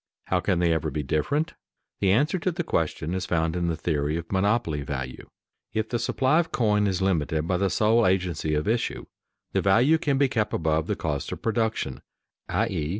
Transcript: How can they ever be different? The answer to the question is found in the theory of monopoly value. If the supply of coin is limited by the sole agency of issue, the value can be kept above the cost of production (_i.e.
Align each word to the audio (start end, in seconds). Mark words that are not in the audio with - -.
How 0.25 0.39
can 0.39 0.57
they 0.57 0.73
ever 0.73 0.89
be 0.89 1.03
different? 1.03 1.53
The 1.99 2.11
answer 2.11 2.39
to 2.39 2.51
the 2.51 2.63
question 2.63 3.13
is 3.13 3.27
found 3.27 3.55
in 3.55 3.67
the 3.67 3.75
theory 3.75 4.17
of 4.17 4.31
monopoly 4.31 4.81
value. 4.81 5.29
If 5.73 5.89
the 5.89 5.99
supply 5.99 6.39
of 6.39 6.51
coin 6.51 6.87
is 6.87 7.03
limited 7.03 7.47
by 7.47 7.57
the 7.57 7.69
sole 7.69 8.07
agency 8.07 8.55
of 8.55 8.67
issue, 8.67 9.05
the 9.51 9.61
value 9.61 9.99
can 9.99 10.17
be 10.17 10.27
kept 10.27 10.53
above 10.55 10.87
the 10.87 10.95
cost 10.95 11.31
of 11.31 11.43
production 11.43 12.01
(_i.e. 12.49 12.89